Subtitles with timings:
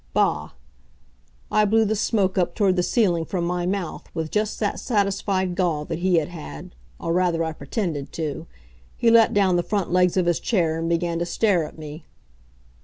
[0.15, 0.49] Bah!"
[1.51, 5.53] I blew the smoke up toward the ceiling from my mouth, with just that satisfied
[5.53, 8.47] gall that he had had; or rather, I pretended to.
[8.97, 12.05] He let down the front legs of his chair and began to stare at me.